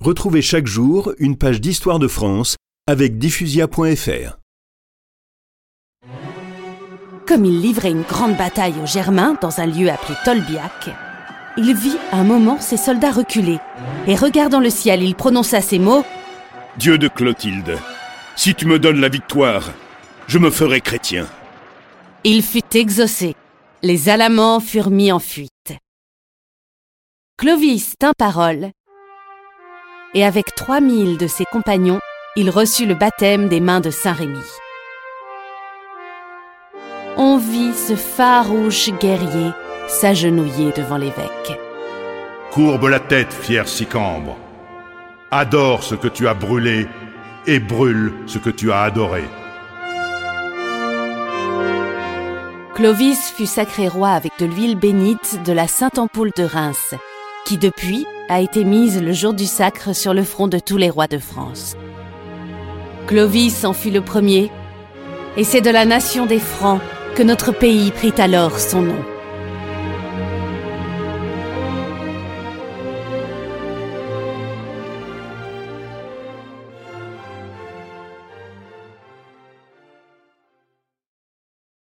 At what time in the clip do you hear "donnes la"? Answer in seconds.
18.78-19.10